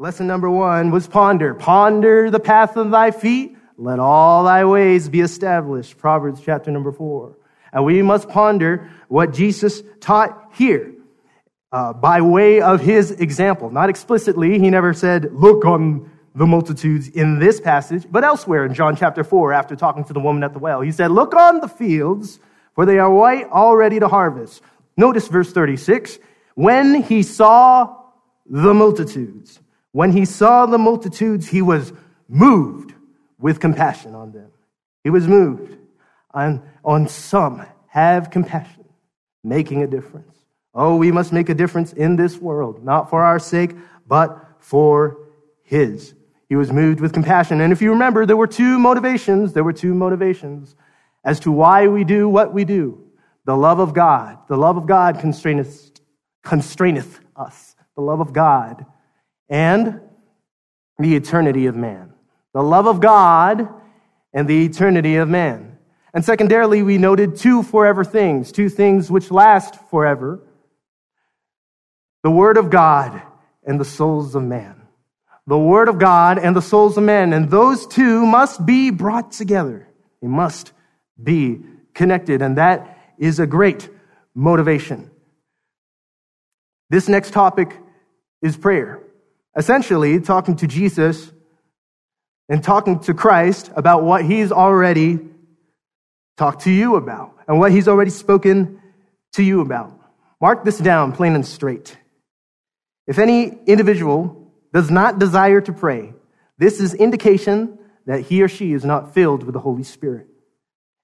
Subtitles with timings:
[0.00, 1.52] Lesson number one was ponder.
[1.52, 3.54] Ponder the path of thy feet.
[3.76, 5.98] Let all thy ways be established.
[5.98, 7.36] Proverbs chapter number four.
[7.70, 10.94] And we must ponder what Jesus taught here
[11.70, 13.68] uh, by way of his example.
[13.68, 18.72] Not explicitly, he never said, look on the multitudes in this passage, but elsewhere in
[18.72, 20.80] John chapter 4, after talking to the woman at the well.
[20.80, 22.40] He said, Look on the fields,
[22.74, 24.62] for they are white, all ready to harvest.
[24.96, 26.18] Notice verse 36.
[26.54, 27.96] When he saw
[28.46, 29.60] the multitudes,
[29.92, 31.92] when he saw the multitudes, he was
[32.28, 32.94] moved
[33.38, 34.50] with compassion on them.
[35.02, 35.76] He was moved.
[36.32, 38.84] On, on some, have compassion,
[39.42, 40.36] making a difference.
[40.72, 43.74] Oh, we must make a difference in this world, not for our sake,
[44.06, 45.18] but for
[45.64, 46.14] his.
[46.48, 47.60] He was moved with compassion.
[47.60, 49.52] And if you remember, there were two motivations.
[49.52, 50.76] There were two motivations
[51.24, 53.02] as to why we do what we do.
[53.44, 54.38] The love of God.
[54.48, 56.00] The love of God constraineth,
[56.44, 57.74] constraineth us.
[57.96, 58.86] The love of God.
[59.50, 60.00] And
[60.98, 62.14] the eternity of man.
[62.54, 63.68] The love of God
[64.32, 65.78] and the eternity of man.
[66.14, 70.40] And secondarily, we noted two forever things, two things which last forever
[72.22, 73.22] the Word of God
[73.64, 74.82] and the souls of man.
[75.46, 77.32] The Word of God and the souls of men.
[77.32, 79.88] And those two must be brought together.
[80.20, 80.72] They must
[81.22, 81.60] be
[81.94, 82.42] connected.
[82.42, 83.88] And that is a great
[84.34, 85.10] motivation.
[86.90, 87.74] This next topic
[88.42, 89.00] is prayer.
[89.56, 91.30] Essentially, talking to Jesus
[92.48, 95.18] and talking to Christ about what he's already
[96.36, 98.80] talked to you about and what he's already spoken
[99.32, 99.92] to you about.
[100.40, 101.96] Mark this down plain and straight.
[103.06, 106.14] If any individual does not desire to pray,
[106.58, 110.26] this is indication that he or she is not filled with the Holy Spirit.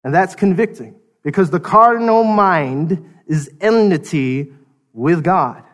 [0.04, 4.52] And that's convicting because the carnal mind is enmity
[4.92, 5.64] with God.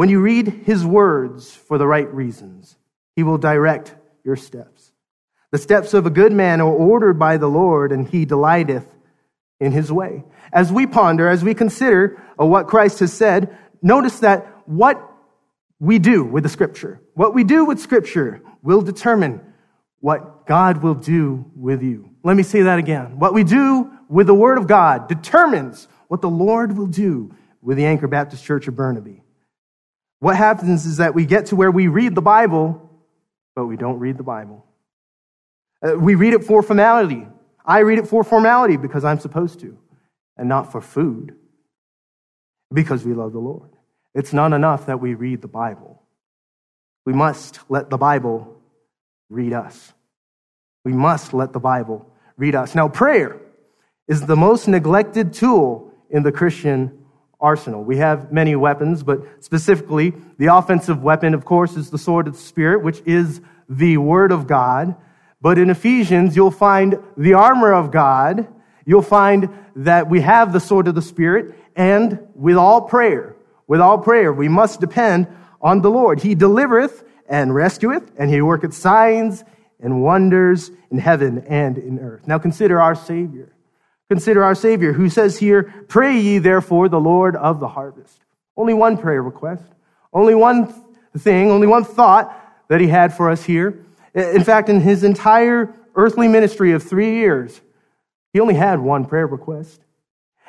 [0.00, 2.74] When you read his words for the right reasons,
[3.16, 4.92] he will direct your steps.
[5.50, 8.88] The steps of a good man are ordered by the Lord, and he delighteth
[9.60, 10.24] in his way.
[10.54, 15.06] As we ponder, as we consider what Christ has said, notice that what
[15.80, 19.42] we do with the scripture, what we do with scripture will determine
[19.98, 22.08] what God will do with you.
[22.24, 23.18] Let me say that again.
[23.18, 27.76] What we do with the word of God determines what the Lord will do with
[27.76, 29.24] the Anchor Baptist Church of Burnaby.
[30.20, 32.90] What happens is that we get to where we read the Bible,
[33.56, 34.64] but we don't read the Bible.
[35.82, 37.26] Uh, we read it for formality.
[37.64, 39.78] I read it for formality because I'm supposed to,
[40.36, 41.34] and not for food,
[42.72, 43.70] because we love the Lord.
[44.14, 46.02] It's not enough that we read the Bible.
[47.06, 48.60] We must let the Bible
[49.30, 49.92] read us.
[50.84, 52.74] We must let the Bible read us.
[52.74, 53.40] Now, prayer
[54.08, 56.99] is the most neglected tool in the Christian
[57.40, 57.82] arsenal.
[57.82, 62.34] We have many weapons, but specifically, the offensive weapon, of course, is the sword of
[62.34, 64.96] the Spirit, which is the Word of God.
[65.40, 68.46] But in Ephesians, you'll find the armor of God.
[68.84, 73.36] You'll find that we have the sword of the Spirit, and with all prayer,
[73.66, 75.28] with all prayer, we must depend
[75.62, 76.20] on the Lord.
[76.20, 79.44] He delivereth and rescueth, and he worketh signs
[79.78, 82.26] and wonders in heaven and in earth.
[82.26, 83.52] Now consider our Savior.
[84.10, 88.18] Consider our Savior, who says here, Pray ye therefore the Lord of the harvest.
[88.56, 89.62] Only one prayer request,
[90.12, 90.74] only one
[91.16, 93.86] thing, only one thought that he had for us here.
[94.12, 97.60] In fact, in his entire earthly ministry of three years,
[98.32, 99.80] he only had one prayer request.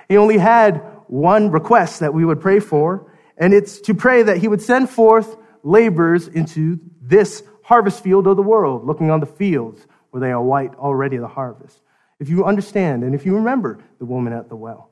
[0.10, 4.38] He only had one request that we would pray for, and it's to pray that
[4.38, 9.28] he would send forth laborers into this harvest field of the world, looking on the
[9.28, 11.80] fields where they are white already the harvest.
[12.22, 14.92] If you understand and if you remember the woman at the well,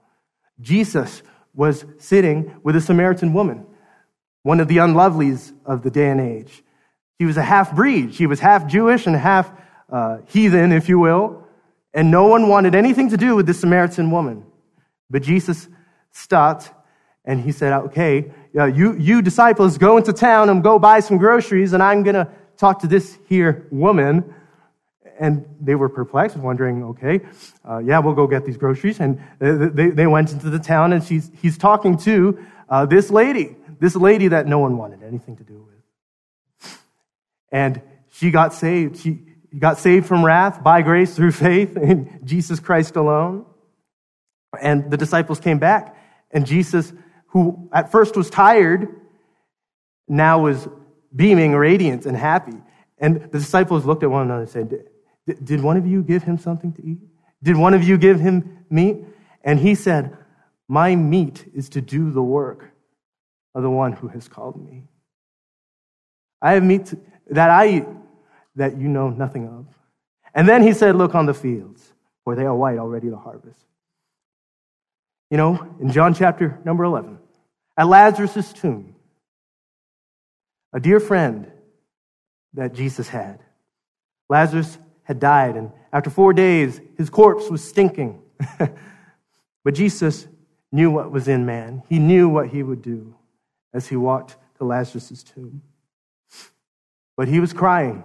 [0.60, 1.22] Jesus
[1.54, 3.68] was sitting with a Samaritan woman,
[4.42, 6.64] one of the unlovelies of the day and age.
[7.22, 8.16] She was a half breed.
[8.16, 9.52] She was half Jewish and half
[9.92, 11.48] uh, heathen, if you will.
[11.94, 14.44] And no one wanted anything to do with this Samaritan woman.
[15.08, 15.68] But Jesus
[16.12, 16.72] stopped
[17.26, 21.20] and he said, Okay, uh, you, you disciples go into town and go buy some
[21.20, 22.28] groceries, and I'm going to
[22.58, 24.34] talk to this here woman.
[25.19, 27.21] And they were perplexed, wondering, okay,
[27.69, 29.00] uh, yeah, we'll go get these groceries.
[29.00, 32.39] And they, they went into the town, and she's, he's talking to
[32.69, 36.80] uh, this lady, this lady that no one wanted anything to do with.
[37.51, 37.81] And
[38.12, 38.98] she got saved.
[38.98, 39.19] She
[39.57, 43.45] got saved from wrath by grace through faith in Jesus Christ alone.
[44.60, 45.95] And the disciples came back,
[46.31, 46.94] and Jesus
[47.30, 48.88] who at first was tired,
[50.07, 50.68] now was
[51.15, 52.57] beaming, radiant, and happy.
[52.98, 54.86] And the disciples looked at one another and said,
[55.25, 57.00] Did one of you give him something to eat?
[57.42, 58.98] Did one of you give him meat?
[59.44, 60.18] And he said,
[60.68, 62.71] My meat is to do the work
[63.56, 64.83] of the one who has called me.
[66.42, 66.94] I have meat
[67.27, 67.86] that I eat
[68.56, 69.66] that you know nothing of.
[70.33, 71.94] And then he said, Look on the fields,
[72.24, 73.60] for they are white already to harvest.
[75.30, 77.19] You know, in John chapter number 11,
[77.77, 78.95] at Lazarus' tomb,
[80.74, 81.51] a dear friend
[82.54, 83.39] that Jesus had.
[84.30, 84.77] Lazarus
[85.10, 88.22] had died, and after four days, his corpse was stinking.
[89.64, 90.28] but Jesus
[90.72, 91.82] knew what was in man.
[91.90, 93.16] He knew what he would do
[93.74, 95.64] as he walked to Lazarus' tomb.
[97.18, 98.04] But he was crying.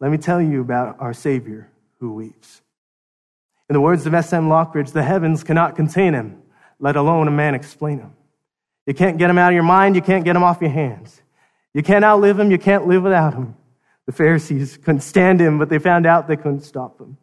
[0.00, 1.68] Let me tell you about our Savior
[2.00, 2.62] who weeps.
[3.68, 4.48] In the words of S.M.
[4.48, 6.40] Lockridge, the heavens cannot contain him,
[6.80, 8.14] let alone a man explain him.
[8.86, 11.20] You can't get him out of your mind, you can't get him off your hands.
[11.74, 13.54] You can't outlive him, you can't live without him.
[14.08, 17.18] The Pharisees couldn't stand him, but they found out they couldn't stop him.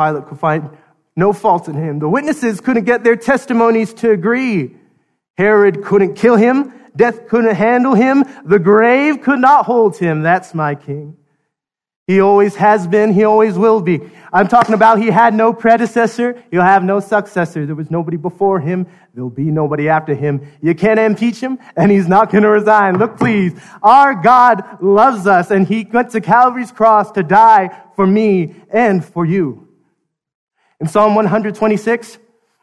[0.00, 0.70] Pilate could find
[1.14, 1.98] no fault in him.
[1.98, 4.74] The witnesses couldn't get their testimonies to agree.
[5.36, 6.72] Herod couldn't kill him.
[6.96, 8.24] Death couldn't handle him.
[8.46, 10.22] The grave could not hold him.
[10.22, 11.18] That's my king.
[12.06, 13.12] He always has been.
[13.12, 14.00] He always will be.
[14.32, 16.40] I'm talking about he had no predecessor.
[16.52, 17.66] He'll have no successor.
[17.66, 18.86] There was nobody before him.
[19.12, 20.46] There'll be nobody after him.
[20.62, 22.98] You can't impeach him and he's not going to resign.
[22.98, 23.58] Look, please.
[23.82, 29.04] Our God loves us and he went to Calvary's cross to die for me and
[29.04, 29.66] for you.
[30.80, 32.18] In Psalm 126,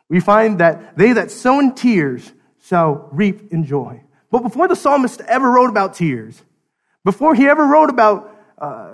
[0.08, 2.32] we find that they that sow in tears
[2.66, 4.04] shall reap in joy.
[4.32, 6.42] But before the psalmist ever wrote about tears,
[7.04, 8.33] before he ever wrote about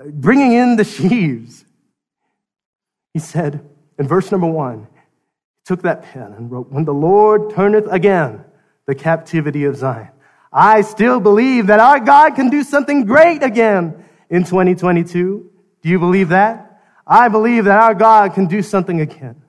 [0.06, 1.64] bringing in the sheaves,
[3.12, 3.68] he said
[3.98, 8.44] in verse number one, he took that pen and wrote, When the Lord turneth again
[8.86, 10.08] the captivity of Zion.
[10.52, 15.50] I still believe that our God can do something great again in 2022.
[15.82, 16.82] Do you believe that?
[17.06, 19.42] I believe that our God can do something again.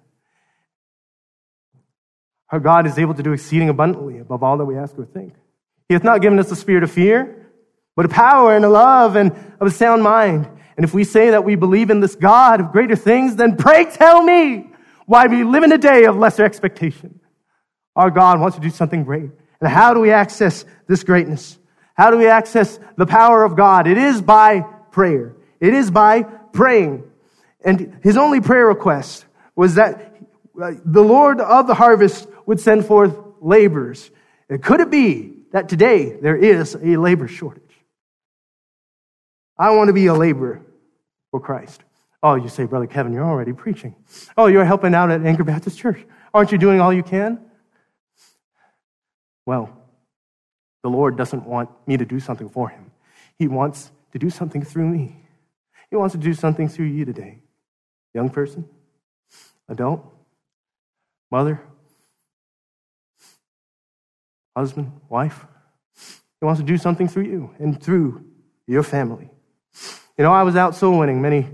[2.50, 5.34] Our God is able to do exceeding abundantly above all that we ask or think.
[5.88, 7.41] He hath not given us a spirit of fear,
[8.02, 10.50] but a power and a love and of a sound mind.
[10.76, 13.86] And if we say that we believe in this God of greater things, then pray
[13.86, 14.72] tell me
[15.06, 17.20] why we live in a day of lesser expectation.
[17.96, 19.30] Our God wants to do something great.
[19.60, 21.60] And how do we access this greatness?
[21.94, 23.86] How do we access the power of God?
[23.86, 25.36] It is by prayer.
[25.60, 27.04] It is by praying.
[27.64, 29.26] And his only prayer request
[29.56, 30.16] was that
[30.60, 34.10] uh, the Lord of the harvest would send forth laborers.
[34.64, 37.62] could it be that today there is a labor shortage?
[39.62, 40.60] I want to be a laborer
[41.30, 41.84] for Christ.
[42.24, 43.94] Oh, you say, Brother Kevin, you're already preaching.
[44.36, 46.04] Oh, you're helping out at Anchor Baptist Church.
[46.34, 47.40] Aren't you doing all you can?
[49.46, 49.70] Well,
[50.82, 52.90] the Lord doesn't want me to do something for him.
[53.38, 55.16] He wants to do something through me.
[55.92, 57.44] He wants to do something through you today.
[58.16, 58.68] Young person,
[59.70, 60.04] adult,
[61.30, 61.62] mother,
[64.58, 65.46] husband, wife.
[66.40, 68.26] He wants to do something through you and through
[68.66, 69.30] your family.
[70.22, 71.50] You know, I was out soul winning many,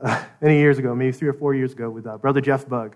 [0.00, 2.94] uh, many years ago, maybe three or four years ago, with uh, Brother Jeff Bug.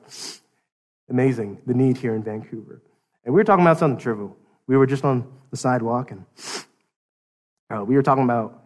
[1.09, 2.81] Amazing, the need here in Vancouver.
[3.25, 4.37] And we were talking about something trivial.
[4.69, 6.25] We were just on the sidewalk, and
[7.75, 8.63] uh, we were talking about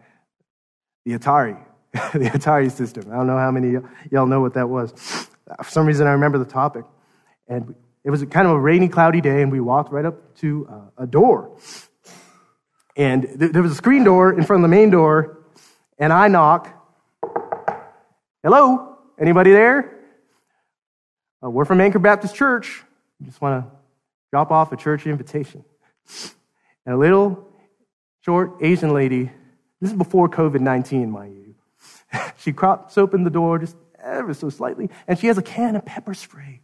[1.03, 1.57] the Atari,
[1.93, 3.11] the Atari system.
[3.11, 3.79] I don't know how many
[4.11, 4.91] y'all know what that was.
[5.63, 6.85] For some reason, I remember the topic.
[7.47, 10.67] And it was kind of a rainy, cloudy day, and we walked right up to
[10.69, 11.57] uh, a door.
[12.95, 15.39] And th- there was a screen door in front of the main door,
[15.97, 16.71] and I knock.
[18.43, 18.97] Hello?
[19.19, 19.99] Anybody there?
[21.43, 22.83] Uh, we're from Anchor Baptist Church.
[23.19, 23.71] We just want to
[24.31, 25.63] drop off a church invitation.
[26.85, 27.47] And a little
[28.21, 29.31] short Asian lady,
[29.79, 34.49] this is before COVID 19, mind you, she crops open the door just ever so
[34.49, 36.61] slightly, and she has a can of pepper spray.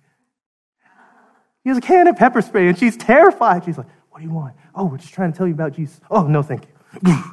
[1.63, 3.65] She has a can of pepper spray, and she's terrified.
[3.65, 4.55] She's like, What do you want?
[4.75, 5.99] Oh, we're just trying to tell you about Jesus.
[6.09, 6.67] Oh, no, thank
[7.03, 7.23] you.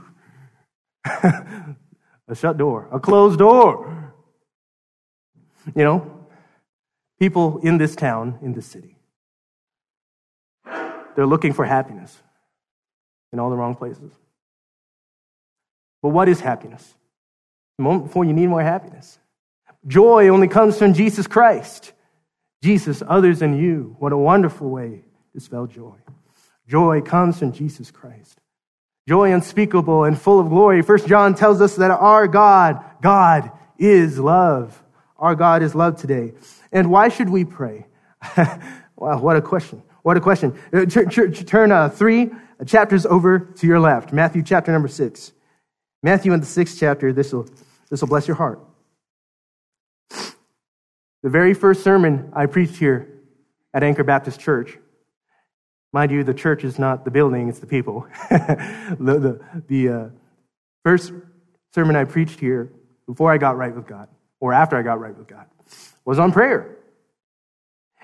[2.28, 4.14] a shut door, a closed door.
[5.74, 6.26] You know,
[7.18, 8.96] people in this town, in this city,
[11.16, 12.16] they're looking for happiness
[13.32, 14.12] in all the wrong places.
[16.00, 16.94] But what is happiness?
[17.76, 19.18] The moment before you need more happiness.
[19.86, 21.92] Joy only comes from Jesus Christ.
[22.62, 23.96] Jesus, others than you.
[23.98, 25.04] What a wonderful way
[25.34, 25.96] to spell joy.
[26.66, 28.40] Joy comes from Jesus Christ
[29.08, 30.82] joy unspeakable and full of glory.
[30.82, 34.82] First John tells us that our God, God is love.
[35.16, 36.34] Our God is love today.
[36.70, 37.86] And why should we pray?
[38.96, 39.82] wow, what a question.
[40.02, 40.58] What a question.
[40.74, 42.30] Uh, turn uh, three
[42.66, 44.12] chapters over to your left.
[44.12, 45.32] Matthew chapter number six.
[46.02, 47.48] Matthew in the sixth chapter, this will,
[47.88, 48.60] this will bless your heart.
[50.10, 53.08] The very first sermon I preached here
[53.72, 54.76] at Anchor Baptist Church
[55.92, 58.06] Mind you, the church is not the building, it's the people.
[58.30, 60.08] the the, the uh,
[60.84, 61.12] first
[61.74, 62.72] sermon I preached here
[63.06, 64.08] before I got right with God,
[64.40, 65.46] or after I got right with God,
[66.04, 66.76] was on prayer.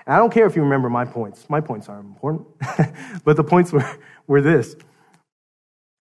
[0.05, 1.49] And I don't care if you remember my points.
[1.49, 2.47] My points are important.
[3.23, 3.87] but the points were,
[4.27, 4.75] were this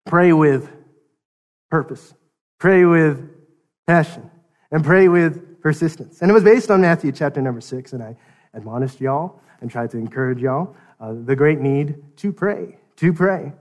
[0.06, 0.70] pray with
[1.70, 2.14] purpose,
[2.58, 3.28] pray with
[3.86, 4.30] passion,
[4.70, 6.22] and pray with persistence.
[6.22, 8.16] And it was based on Matthew chapter number six, and I
[8.54, 13.52] admonished y'all and tried to encourage y'all uh, the great need to pray, to pray.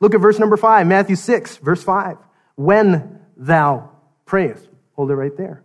[0.00, 2.18] Look at verse number five, Matthew 6, verse 5.
[2.56, 3.90] When thou
[4.26, 4.68] prayest.
[4.94, 5.62] Hold it right there.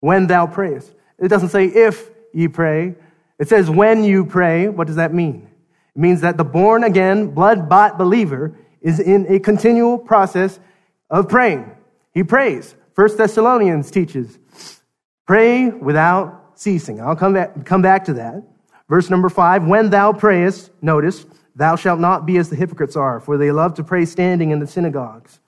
[0.00, 0.92] When thou prayest.
[1.18, 2.94] It doesn't say if ye pray.
[3.38, 4.68] It says when you pray.
[4.68, 5.48] What does that mean?
[5.94, 10.58] It means that the born again, blood bought believer is in a continual process
[11.10, 11.70] of praying.
[12.12, 12.74] He prays.
[12.94, 14.38] First Thessalonians teaches,
[15.26, 17.00] pray without ceasing.
[17.00, 18.42] I'll come back, come back to that.
[18.92, 21.24] Verse number five, when thou prayest, notice,
[21.56, 24.58] thou shalt not be as the hypocrites are, for they love to pray standing in
[24.58, 25.40] the synagogues,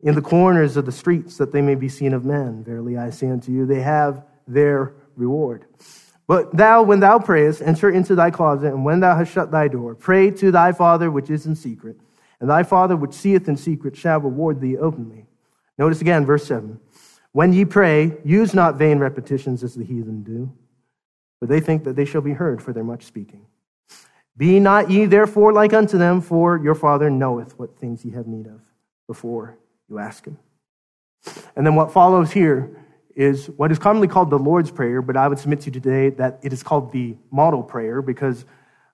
[0.00, 2.64] in the corners of the streets, that they may be seen of men.
[2.64, 5.66] Verily I say unto you, they have their reward.
[6.26, 9.68] But thou, when thou prayest, enter into thy closet, and when thou hast shut thy
[9.68, 12.00] door, pray to thy Father which is in secret,
[12.40, 15.26] and thy Father which seeth in secret shall reward thee openly.
[15.76, 16.80] Notice again, verse 7.
[17.32, 20.50] When ye pray, use not vain repetitions as the heathen do
[21.40, 23.46] but they think that they shall be heard for their much speaking.
[24.36, 28.26] Be not ye therefore like unto them, for your Father knoweth what things ye have
[28.26, 28.60] need of
[29.06, 30.38] before you ask him.
[31.54, 32.70] And then what follows here
[33.14, 36.10] is what is commonly called the Lord's Prayer, but I would submit to you today
[36.10, 38.44] that it is called the model prayer because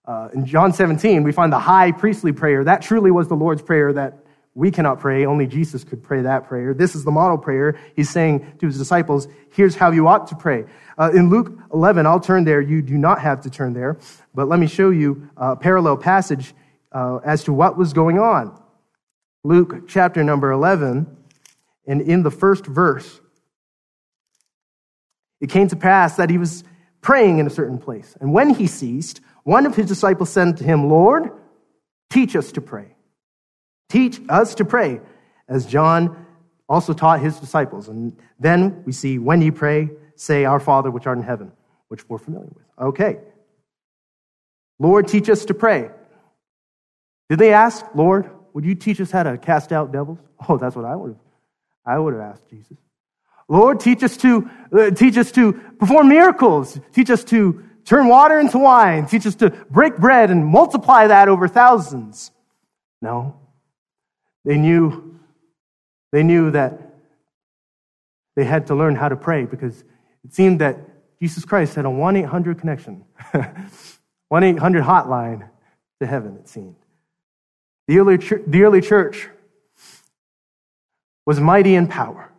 [0.05, 2.65] uh, in John 17, we find the high priestly prayer.
[2.65, 4.22] That truly was the Lord's Prayer that
[4.55, 5.25] we cannot pray.
[5.25, 6.75] Only Jesus could pray that prayer.
[6.75, 7.79] This is the model prayer.
[7.97, 10.65] He's saying to his disciples, here's how you ought to pray.
[10.99, 12.61] Uh, in Luke 11, I'll turn there.
[12.61, 13.99] You do not have to turn there.
[14.35, 16.55] But let me show you a parallel passage
[16.93, 18.61] uh, as to what was going on.
[19.43, 21.07] Luke chapter number 11,
[21.87, 23.21] and in the first verse,
[25.41, 26.63] it came to pass that he was
[27.01, 28.17] praying in a certain place.
[28.21, 31.33] And when he ceased, one of his disciples said to him, Lord,
[32.11, 32.95] teach us to pray.
[33.93, 35.03] Teach us to pray,
[35.47, 36.25] as John
[36.67, 37.89] also taught his disciples.
[37.89, 41.53] And then we see, when you pray, say, Our Father which art in heaven,
[41.89, 42.65] which we're familiar with.
[42.81, 43.19] Okay.
[44.79, 45.91] Lord, teach us to pray.
[47.29, 50.19] Did they ask, Lord, would you teach us how to cast out devils?
[50.49, 51.21] Oh, that's what I would have.
[51.85, 52.79] I would have asked Jesus.
[53.47, 56.81] Lord, teach us to uh, teach us to perform miracles.
[56.93, 59.07] Teach us to turn water into wine.
[59.07, 62.33] Teach us to break bread and multiply that over thousands.
[63.03, 63.42] No.
[64.45, 65.19] They knew,
[66.11, 66.95] they knew that
[68.37, 69.85] they had to learn how to pray because
[70.25, 70.79] it seemed that
[71.21, 73.05] Jesus Christ had a 1 800 connection,
[74.29, 75.49] 1 800 hotline
[76.01, 76.77] to heaven, it seemed.
[77.89, 79.29] The early, the early church
[81.27, 82.33] was mighty in power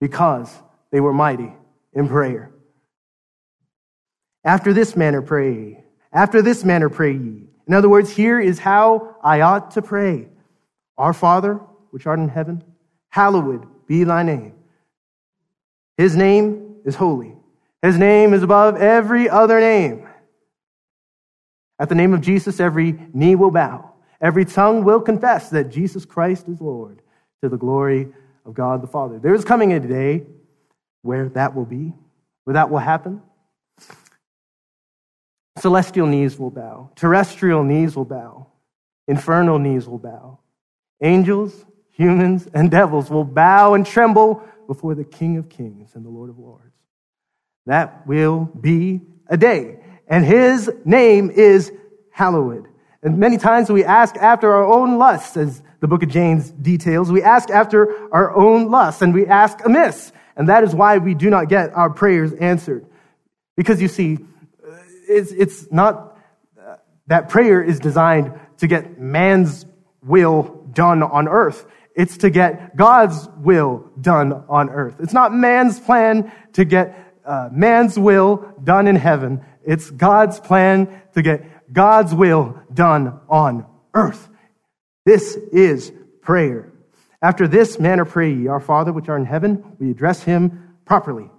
[0.00, 0.54] because
[0.90, 1.52] they were mighty
[1.94, 2.50] in prayer.
[4.44, 5.82] After this manner pray.
[6.12, 7.48] After this manner pray ye.
[7.66, 10.28] In other words, here is how I ought to pray.
[10.98, 11.54] Our Father,
[11.90, 12.62] which art in heaven,
[13.08, 14.54] hallowed be thy name.
[15.96, 17.34] His name is holy.
[17.82, 20.08] His name is above every other name.
[21.78, 23.92] At the name of Jesus, every knee will bow.
[24.20, 27.02] Every tongue will confess that Jesus Christ is Lord
[27.42, 28.08] to the glory
[28.44, 29.18] of God the Father.
[29.18, 30.24] There is coming a day
[31.02, 31.92] where that will be,
[32.44, 33.22] where that will happen.
[35.58, 38.46] Celestial knees will bow, terrestrial knees will bow,
[39.08, 40.38] infernal knees will bow.
[41.00, 46.10] Angels, humans, and devils will bow and tremble before the King of Kings and the
[46.10, 46.74] Lord of Lords.
[47.66, 49.80] That will be a day.
[50.06, 51.72] And his name is
[52.10, 52.68] hallowed.
[53.02, 57.12] And many times we ask after our own lusts, as the book of James details.
[57.12, 60.12] We ask after our own lusts and we ask amiss.
[60.36, 62.86] And that is why we do not get our prayers answered.
[63.56, 64.18] Because you see,
[65.08, 66.18] it's, it's not
[66.60, 66.76] uh,
[67.06, 69.66] that prayer is designed to get man's
[70.02, 70.42] will
[70.76, 71.66] done on earth.
[71.96, 74.96] It's to get God's will done on earth.
[75.00, 79.44] It's not man's plan to get uh, man's will done in heaven.
[79.64, 84.28] It's God's plan to get God's will done on earth.
[85.04, 85.90] This is
[86.22, 86.72] prayer.
[87.22, 91.30] After this manner pray ye, Our Father which art in heaven, we address him properly.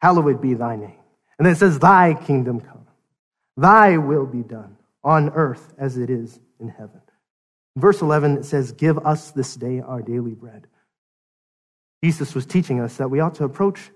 [0.00, 1.00] Hallowed be thy name.
[1.38, 2.86] And then it says, Thy kingdom come.
[3.56, 7.00] Thy will be done on earth as it is in heaven.
[7.78, 10.66] Verse 11, it says, Give us this day our daily bread.
[12.02, 13.90] Jesus was teaching us that we ought to approach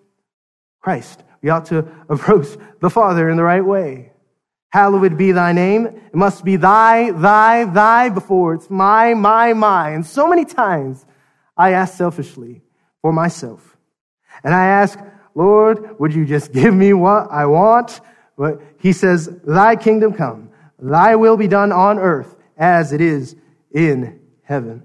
[0.80, 1.22] Christ.
[1.42, 2.46] We ought to approach
[2.80, 4.12] the Father in the right way.
[4.70, 5.86] Hallowed be thy name.
[5.86, 9.90] It must be thy, thy, thy before it's my, my, my.
[9.90, 11.04] And so many times
[11.56, 12.62] I ask selfishly
[13.02, 13.76] for myself.
[14.44, 14.98] And I ask,
[15.34, 18.00] Lord, would you just give me what I want?
[18.38, 23.36] But he says, thy kingdom come, thy will be done on earth as it is
[23.72, 24.82] in heaven.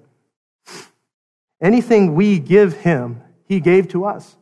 [1.62, 4.36] Anything we give him, he gave to us.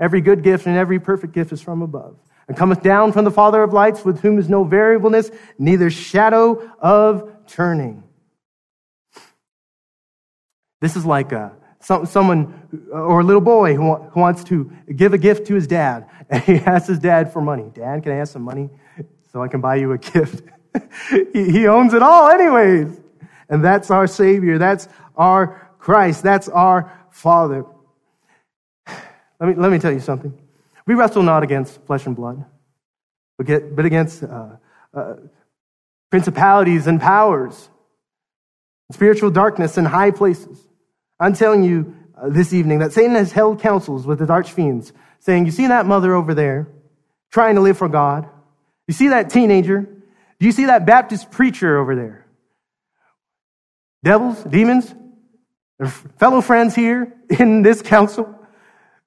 [0.00, 2.16] Every good gift and every perfect gift is from above
[2.48, 6.70] and cometh down from the Father of lights, with whom is no variableness, neither shadow
[6.78, 8.02] of turning.
[10.80, 15.14] This is like a, some, someone or a little boy who, who wants to give
[15.14, 17.70] a gift to his dad, and he asks his dad for money.
[17.72, 18.68] Dad, can I have some money
[19.32, 20.42] so I can buy you a gift?
[21.32, 23.00] he, he owns it all, anyways.
[23.48, 24.58] And that's our Savior.
[24.58, 26.22] That's our Christ.
[26.22, 27.64] That's our Father.
[29.40, 30.32] Let me, let me tell you something.
[30.86, 32.44] We wrestle not against flesh and blood,
[33.36, 34.56] but, get, but against uh,
[34.92, 35.14] uh,
[36.10, 37.68] principalities and powers,
[38.92, 40.58] spiritual darkness in high places.
[41.18, 45.46] I'm telling you uh, this evening that Satan has held councils with his archfiends, saying,
[45.46, 46.68] You see that mother over there
[47.32, 48.28] trying to live for God?
[48.86, 49.80] You see that teenager?
[49.80, 52.23] Do you see that Baptist preacher over there?
[54.04, 54.94] Devils, demons,
[56.18, 58.34] fellow friends here in this council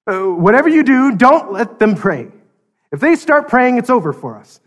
[0.07, 2.29] uh, whatever you do, don't let them pray.
[2.91, 4.61] If they start praying, it's over for us.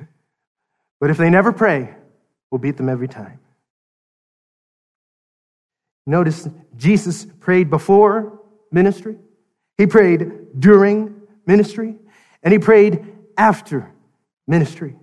[1.00, 1.94] But if they never pray,
[2.50, 3.40] we'll beat them every time.
[6.06, 6.46] Notice
[6.76, 9.16] Jesus prayed before ministry,
[9.78, 11.96] he prayed during ministry,
[12.42, 13.06] and he prayed
[13.38, 13.90] after
[14.46, 14.96] ministry.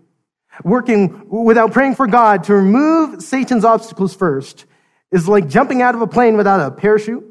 [0.64, 4.66] Working without praying for God to remove Satan's obstacles first
[5.12, 7.24] is like jumping out of a plane without a parachute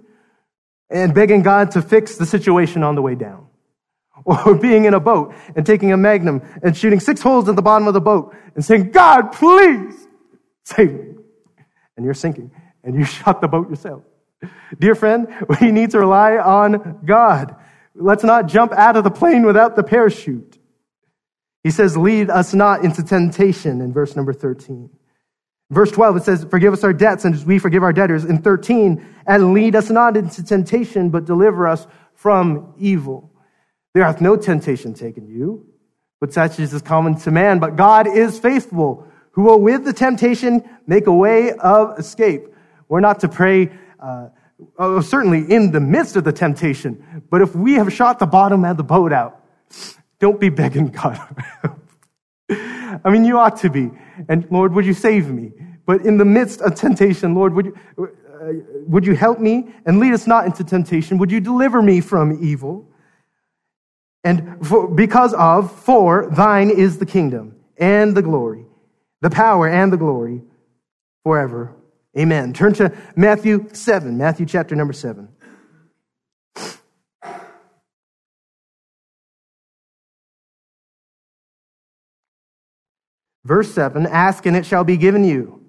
[0.91, 3.47] and begging God to fix the situation on the way down.
[4.25, 7.63] Or being in a boat and taking a magnum and shooting six holes in the
[7.63, 10.09] bottom of the boat and saying, God, please
[10.65, 11.15] save me.
[11.97, 12.51] And you're sinking
[12.83, 14.03] and you shot the boat yourself.
[14.79, 15.29] Dear friend,
[15.61, 17.57] we need to rely on God.
[17.95, 20.59] Let's not jump out of the plane without the parachute.
[21.63, 24.89] He says, lead us not into temptation in verse number 13.
[25.71, 28.25] Verse 12, it says, Forgive us our debts and we forgive our debtors.
[28.25, 33.33] In 13, and lead us not into temptation, but deliver us from evil.
[33.95, 35.67] There hath no temptation taken you,
[36.21, 37.59] but such as is common to man.
[37.59, 42.47] But God is faithful, who will with the temptation make a way of escape.
[42.89, 44.29] We're not to pray, uh,
[44.79, 48.65] oh, certainly in the midst of the temptation, but if we have shot the bottom
[48.65, 49.43] of the boat out,
[50.21, 51.21] don't be begging God.
[53.05, 53.91] I mean, you ought to be.
[54.29, 55.53] And Lord, would you save me?
[55.87, 58.53] But in the midst of temptation, Lord, would you, uh,
[58.87, 61.19] would you help me and lead us not into temptation?
[61.19, 62.89] Would you deliver me from evil?
[64.25, 68.67] And for, because of, for thine is the kingdom and the glory,
[69.21, 70.43] the power and the glory
[71.23, 71.77] forever.
[72.19, 72.53] Amen.
[72.53, 75.29] Turn to Matthew 7, Matthew chapter number 7.
[83.47, 85.61] Verse 7 Ask and it shall be given you.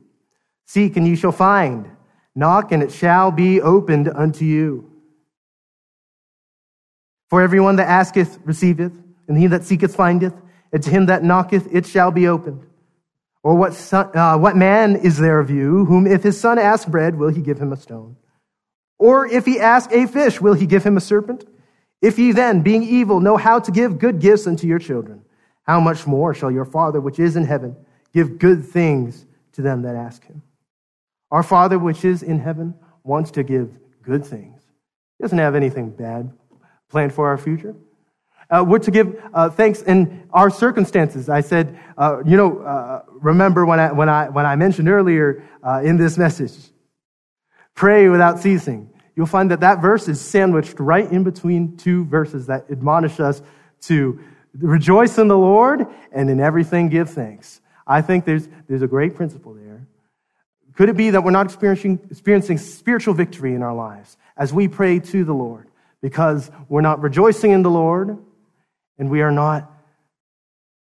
[0.65, 1.89] Seek and you shall find.
[2.35, 4.91] Knock and it shall be opened unto you.
[7.29, 8.93] For everyone that asketh receiveth,
[9.27, 10.33] and he that seeketh findeth,
[10.71, 12.65] and to him that knocketh it shall be opened.
[13.43, 16.87] Or what, son, uh, what man is there of you, whom if his son ask
[16.87, 18.17] bread, will he give him a stone?
[18.97, 21.45] Or if he ask a fish, will he give him a serpent?
[22.01, 25.21] If ye then, being evil, know how to give good gifts unto your children,
[25.67, 27.75] how much more shall your Father which is in heaven
[28.13, 30.41] give good things to them that ask him?
[31.29, 34.61] Our Father which is in heaven wants to give good things.
[35.17, 36.31] He doesn't have anything bad
[36.89, 37.75] planned for our future.
[38.49, 41.27] Uh, we're to give uh, thanks in our circumstances.
[41.27, 45.43] I said, uh, you know, uh, remember when I, when, I, when I mentioned earlier
[45.61, 46.53] uh, in this message,
[47.75, 48.89] pray without ceasing.
[49.17, 53.41] You'll find that that verse is sandwiched right in between two verses that admonish us
[53.81, 54.19] to
[54.59, 57.61] Rejoice in the Lord and in everything give thanks.
[57.85, 59.87] I think there's, there's a great principle there.
[60.75, 64.67] Could it be that we're not experiencing, experiencing spiritual victory in our lives as we
[64.67, 65.67] pray to the Lord
[66.01, 68.17] because we're not rejoicing in the Lord
[68.99, 69.71] and we are not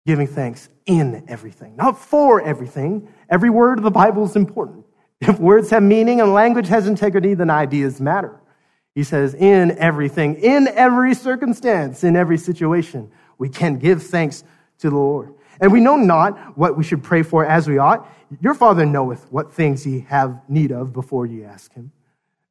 [0.06, 3.08] giving thanks in everything, not for everything.
[3.28, 4.84] Every word of the Bible is important.
[5.20, 8.40] If words have meaning and language has integrity, then ideas matter.
[8.94, 14.44] He says, in everything, in every circumstance, in every situation, we can give thanks
[14.78, 15.34] to the Lord.
[15.60, 18.08] And we know not what we should pray for as we ought.
[18.40, 21.90] Your Father knoweth what things ye have need of before ye ask him.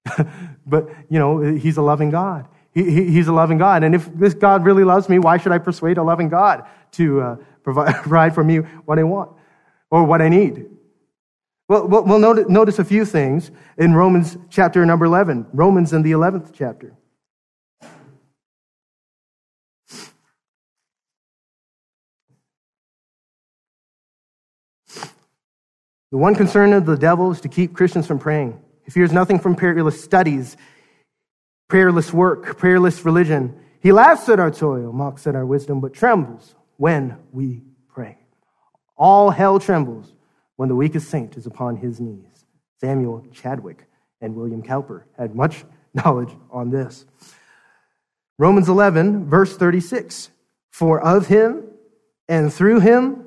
[0.67, 2.49] but, you know, he's a loving God.
[2.73, 3.83] He, he, he's a loving God.
[3.83, 7.21] And if this God really loves me, why should I persuade a loving God to
[7.21, 9.31] uh, provide, provide for me what I want?
[9.91, 10.65] or what I need.
[11.67, 16.51] Well, we'll notice a few things in Romans chapter number 11, Romans in the 11th
[16.53, 16.95] chapter.
[26.11, 28.59] The one concern of the devil is to keep Christians from praying.
[28.83, 30.57] He fears nothing from prayerless studies,
[31.67, 33.59] prayerless work, prayerless religion.
[33.79, 38.17] He laughs at our toil, mocks at our wisdom, but trembles when we pray.
[38.97, 40.11] All hell trembles
[40.55, 42.45] when the weakest saint is upon his knees.
[42.81, 43.85] Samuel Chadwick
[44.19, 47.05] and William Cowper had much knowledge on this.
[48.39, 50.31] Romans 11, verse 36
[50.71, 51.65] For of him,
[52.27, 53.25] and through him,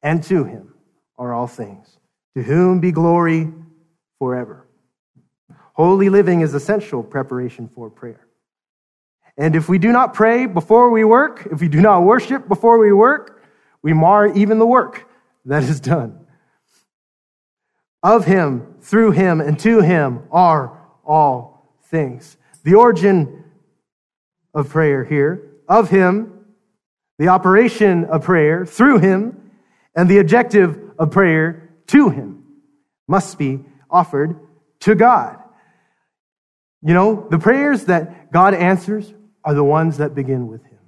[0.00, 0.74] and to him
[1.18, 1.98] are all things
[2.36, 3.52] to whom be glory
[4.18, 4.66] forever.
[5.72, 8.26] Holy living is essential preparation for prayer.
[9.36, 12.78] And if we do not pray before we work, if we do not worship before
[12.78, 13.42] we work,
[13.82, 15.08] we mar even the work
[15.46, 16.26] that is done.
[18.02, 22.36] Of him, through him, and to him are all things.
[22.62, 23.44] The origin
[24.52, 26.44] of prayer here, of him,
[27.18, 29.50] the operation of prayer, through him,
[29.94, 32.44] and the objective of prayer to him
[33.06, 34.38] must be offered
[34.80, 35.38] to God.
[36.82, 39.12] You know, the prayers that God answers
[39.44, 40.78] are the ones that begin with him.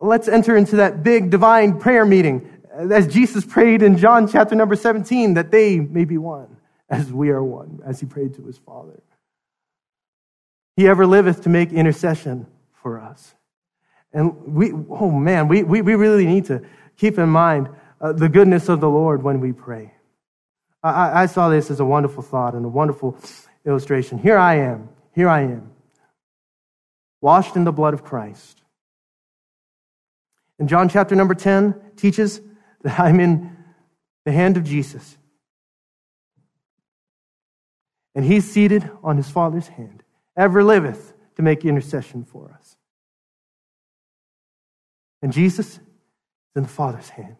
[0.00, 4.76] Let's enter into that big divine prayer meeting as Jesus prayed in John chapter number
[4.76, 6.56] 17 that they may be one
[6.88, 9.02] as we are one, as he prayed to his Father.
[10.76, 13.34] He ever liveth to make intercession for us.
[14.12, 16.62] And we, oh man, we, we, we really need to
[16.96, 17.68] keep in mind
[18.00, 19.92] uh, the goodness of the Lord when we pray.
[20.82, 23.18] I, I saw this as a wonderful thought and a wonderful
[23.66, 24.18] illustration.
[24.18, 24.88] Here I am.
[25.14, 25.72] Here I am.
[27.20, 28.62] Washed in the blood of Christ.
[30.58, 32.40] And John chapter number 10 teaches
[32.82, 33.56] that I'm in
[34.24, 35.16] the hand of Jesus.
[38.14, 40.02] And he's seated on his Father's hand,
[40.36, 42.76] ever liveth to make intercession for us.
[45.22, 45.80] And Jesus is
[46.56, 47.36] in the Father's hand.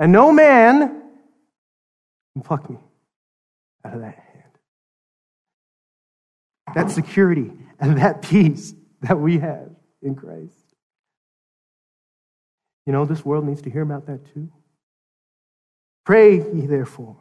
[0.00, 1.02] And no man
[2.32, 2.78] can pluck me
[3.84, 4.58] out of that hand.
[6.74, 9.68] That security and that peace that we have
[10.02, 10.54] in Christ.
[12.86, 14.50] You know, this world needs to hear about that too.
[16.06, 17.18] Pray ye therefore,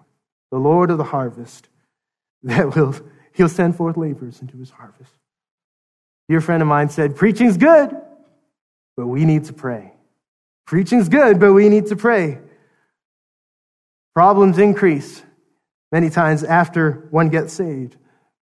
[0.50, 1.68] the Lord of the harvest,
[2.44, 2.96] that will
[3.34, 5.12] he'll send forth laborers into his harvest.
[6.30, 7.94] Dear friend of mine said, Preaching's good,
[8.96, 9.94] but we need to pray.
[10.66, 12.40] Preaching's good, but we need to pray.
[14.14, 15.24] Problems increase
[15.92, 17.96] many times after one gets saved,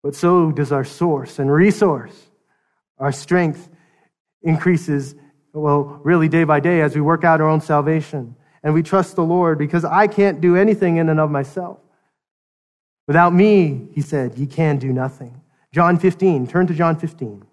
[0.04, 2.30] but so does our source and resource.
[2.98, 3.70] Our strength
[4.44, 5.16] increases,
[5.54, 8.36] well, really day by day as we work out our own salvation.
[8.64, 11.80] And we trust the Lord because I can't do anything in and of myself.
[13.08, 15.42] Without me, he said, ye can do nothing.
[15.74, 17.44] John 15, turn to John 15.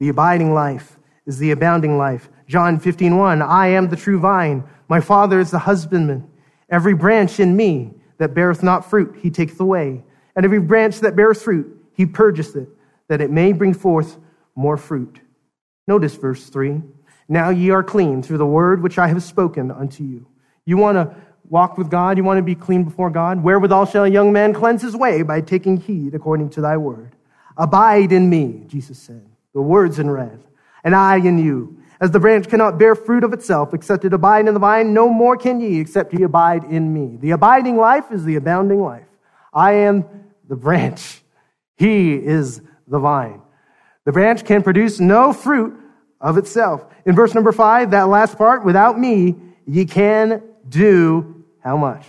[0.00, 2.28] The abiding life is the abounding life.
[2.48, 4.64] John 15, 1, I am the true vine.
[4.88, 6.28] My Father is the husbandman.
[6.68, 10.02] Every branch in me that beareth not fruit, he taketh away.
[10.34, 12.68] And every branch that beareth fruit, he purgeth it,
[13.08, 14.18] that it may bring forth
[14.54, 15.20] more fruit.
[15.86, 16.82] Notice verse 3.
[17.28, 20.26] Now ye are clean through the word which I have spoken unto you.
[20.64, 21.14] You want to
[21.48, 22.16] walk with God?
[22.16, 23.42] You want to be clean before God?
[23.42, 25.22] Wherewithal shall a young man cleanse his way?
[25.22, 27.14] By taking heed according to thy word.
[27.56, 29.28] Abide in me, Jesus said.
[29.54, 30.42] The words in red
[30.84, 31.78] and I in you.
[32.00, 35.08] As the branch cannot bear fruit of itself except it abide in the vine, no
[35.08, 37.16] more can ye except ye abide in me.
[37.16, 39.06] The abiding life is the abounding life.
[39.54, 40.04] I am
[40.48, 41.22] the branch.
[41.76, 43.40] He is the vine.
[44.04, 45.78] The branch can produce no fruit
[46.20, 46.84] of itself.
[47.06, 52.04] In verse number five, that last part, without me, ye can do how much?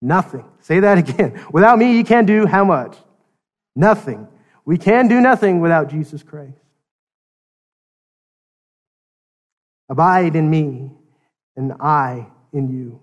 [0.00, 0.44] Nothing.
[0.60, 1.44] Say that again.
[1.52, 2.96] Without me, ye can do how much?
[3.76, 4.28] Nothing.
[4.64, 6.61] We can do nothing without Jesus Christ.
[9.92, 10.90] Abide in me,
[11.54, 12.98] and I in you.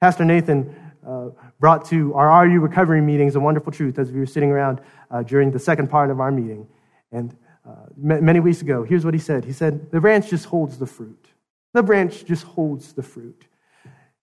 [0.00, 0.74] Pastor Nathan
[1.06, 1.28] uh,
[1.60, 4.80] brought to our RU Recovery meetings a wonderful truth as we were sitting around
[5.12, 6.66] uh, during the second part of our meeting.
[7.12, 10.78] And uh, many weeks ago, here's what he said He said, The branch just holds
[10.78, 11.28] the fruit.
[11.74, 13.44] The branch just holds the fruit.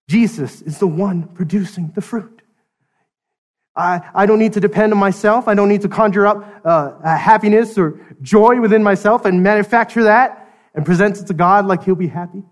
[0.09, 2.41] Jesus is the one producing the fruit.
[3.77, 5.47] I, I don't need to depend on myself.
[5.47, 10.43] I don't need to conjure up uh, happiness or joy within myself and manufacture that
[10.77, 12.43] and presents it to God like he'll be happy?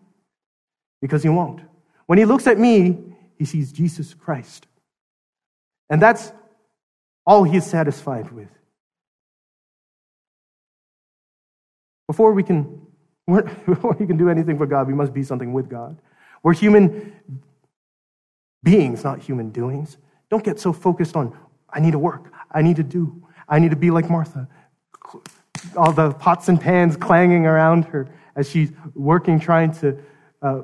[0.99, 1.61] Because he won't.
[2.07, 2.97] When he looks at me,
[3.37, 4.65] he sees Jesus Christ.
[5.89, 6.33] And that's
[7.25, 8.49] all he is satisfied with.
[12.07, 12.81] Before we can,
[13.27, 15.97] before we can do anything for God, we must be something with God.
[16.41, 17.13] We're human
[18.63, 19.97] beings, not human doings.
[20.31, 21.37] Don't get so focused on,
[21.69, 24.47] I need to work, I need to do, I need to be like Martha.
[25.75, 29.97] All the pots and pans clanging around her as she's working, trying to
[30.41, 30.61] uh,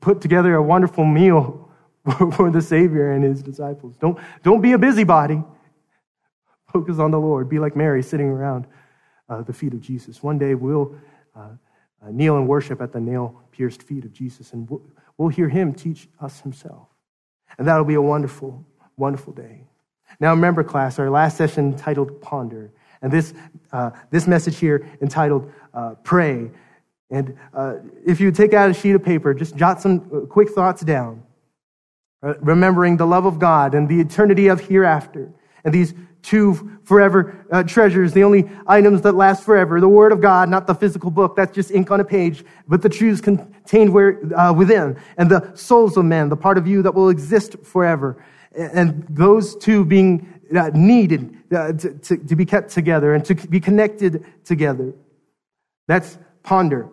[0.00, 1.70] put together a wonderful meal
[2.32, 3.96] for the Savior and his disciples.
[3.96, 5.42] Don't, don't be a busybody.
[6.72, 7.48] Focus on the Lord.
[7.48, 8.66] Be like Mary sitting around
[9.28, 10.22] uh, the feet of Jesus.
[10.22, 10.94] One day we'll
[11.34, 11.50] uh,
[12.04, 14.82] uh, kneel and worship at the nail pierced feet of Jesus, and we'll,
[15.16, 16.88] we'll hear him teach us himself.
[17.58, 18.64] And that'll be a wonderful,
[18.96, 19.64] wonderful day.
[20.20, 23.34] Now, remember, class, our last session titled Ponder, and this,
[23.72, 26.50] uh, this message here entitled uh, Pray.
[27.10, 30.82] And uh, if you take out a sheet of paper, just jot some quick thoughts
[30.82, 31.22] down,
[32.40, 35.32] remembering the love of God and the eternity of hereafter,
[35.64, 40.20] and these two forever uh, treasures, the only items that last forever, the Word of
[40.20, 43.92] God, not the physical book, that's just ink on a page, but the truths contained
[43.92, 47.56] where, uh, within, and the souls of men, the part of you that will exist
[47.62, 48.22] forever.
[48.54, 53.34] And those two being uh, needed uh, to, to, to be kept together and to
[53.34, 54.94] be connected together.
[55.86, 56.88] That's ponder.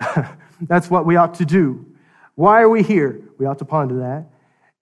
[0.62, 1.86] that's what we ought to do.
[2.34, 3.20] Why are we here?
[3.38, 4.26] We ought to ponder that.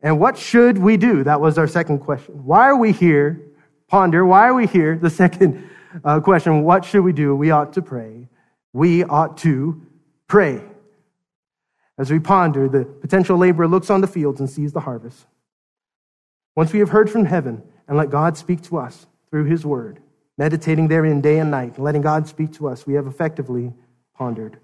[0.01, 1.25] And what should we do?
[1.25, 2.45] That was our second question.
[2.45, 3.49] Why are we here?
[3.89, 4.97] ponder why are we here?
[4.97, 5.69] The second
[6.05, 7.35] uh, question what should we do?
[7.35, 8.29] We ought to pray.
[8.73, 9.83] We ought to
[10.29, 10.63] pray.
[11.99, 15.27] As we ponder, the potential laborer looks on the fields and sees the harvest.
[16.55, 20.01] Once we have heard from heaven and let God speak to us through his word,
[20.37, 23.73] meditating therein day and night, and letting God speak to us, we have effectively
[24.15, 24.59] pondered.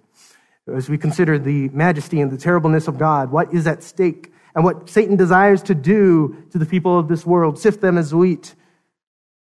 [0.72, 4.64] As we consider the majesty and the terribleness of God, what is at stake, and
[4.64, 8.54] what Satan desires to do to the people of this world, sift them as wheat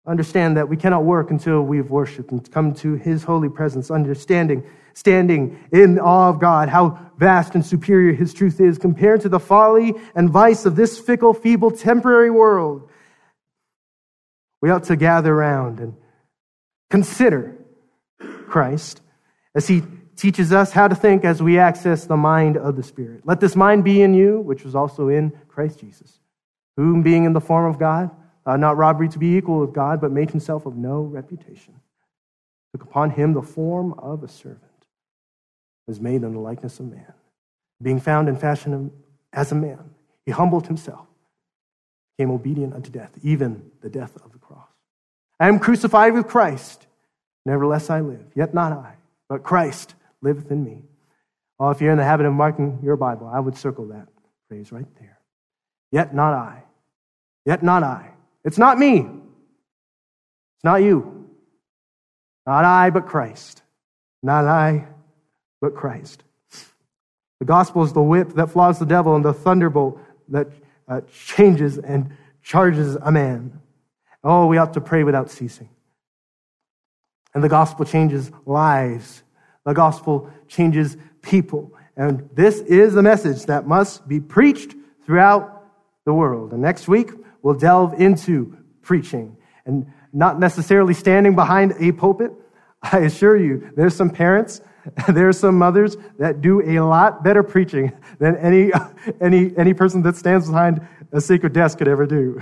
[0.07, 4.63] understand that we cannot work until we've worshiped and come to his holy presence, understanding,
[4.93, 9.41] standing in awe of God, how vast and superior his truth is compared to the
[9.41, 12.89] folly and vice of this fickle, feeble, temporary world.
[14.65, 15.95] We ought to gather around and
[16.89, 17.55] consider
[18.49, 19.03] Christ
[19.55, 19.83] as he
[20.17, 23.27] teaches us how to think as we access the mind of the Spirit.
[23.27, 26.19] Let this mind be in you, which was also in Christ Jesus,
[26.79, 28.11] whom being in the form of God,
[28.47, 31.75] uh, not robbery to be equal with God, but made himself of no reputation.
[32.73, 34.87] Took upon him the form of a servant,
[35.87, 37.13] was made in the likeness of man.
[37.83, 38.93] Being found in fashion
[39.31, 39.91] as a man,
[40.25, 41.07] he humbled himself,
[42.17, 44.39] became obedient unto death, even the death of the.
[45.41, 46.87] I am crucified with Christ.
[47.47, 48.95] Nevertheless I live, yet not I,
[49.29, 50.83] but Christ liveth in me.
[51.61, 54.09] Oh, if you're in the habit of marking your Bible, I would circle that
[54.49, 55.19] phrase right there.
[55.93, 56.63] Yet not I,
[57.45, 58.11] yet not I,
[58.45, 59.01] it's not me.
[59.01, 61.29] It's not you.
[62.47, 63.63] Not I, but Christ.
[64.23, 64.87] Not I,
[65.61, 66.23] but Christ.
[67.41, 70.49] The gospel is the whip that flogs the devil and the thunderbolt that
[70.89, 73.61] uh, changes and charges a man.
[74.25, 75.69] Oh, we ought to pray without ceasing.
[77.35, 79.23] And the gospel changes lives.
[79.65, 81.73] The gospel changes people.
[81.97, 85.65] And this is the message that must be preached throughout
[86.05, 86.53] the world.
[86.53, 87.11] And next week,
[87.43, 92.33] we'll delve into preaching and not necessarily standing behind a pulpit.
[92.83, 94.61] I assure you, there's some parents,
[95.09, 98.71] there's some mothers that do a lot better preaching than any,
[99.21, 102.41] any, any person that stands behind a sacred desk could ever do.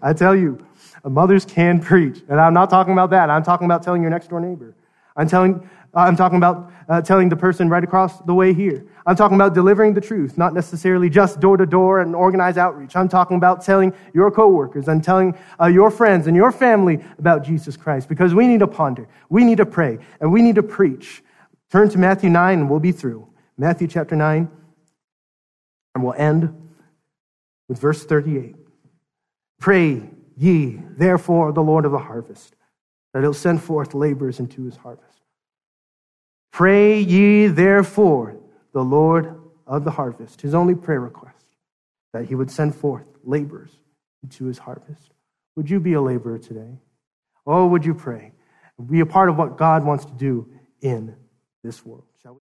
[0.00, 0.64] I tell you,
[1.10, 2.22] mothers can preach.
[2.28, 3.30] And I'm not talking about that.
[3.30, 4.74] I'm talking about telling your next door neighbor.
[5.16, 8.86] I'm telling, I'm talking about uh, telling the person right across the way here.
[9.06, 12.96] I'm talking about delivering the truth, not necessarily just door to door and organized outreach.
[12.96, 17.44] I'm talking about telling your coworkers and telling uh, your friends and your family about
[17.44, 20.62] Jesus Christ because we need to ponder, we need to pray, and we need to
[20.62, 21.22] preach.
[21.70, 23.28] Turn to Matthew 9 and we'll be through.
[23.56, 24.50] Matthew chapter 9,
[25.94, 26.70] and we'll end
[27.68, 28.56] with verse 38.
[29.60, 30.02] Pray
[30.36, 32.54] ye, therefore, the Lord of the harvest,
[33.12, 35.20] that he'll send forth laborers into his harvest.
[36.52, 38.36] Pray ye therefore
[38.72, 41.46] the Lord of the harvest, his only prayer request,
[42.12, 43.72] that he would send forth laborers
[44.22, 45.12] into his harvest.
[45.56, 46.78] Would you be a laborer today?
[47.46, 48.32] Oh, would you pray?
[48.88, 50.48] Be a part of what God wants to do
[50.80, 51.14] in
[51.62, 52.04] this world.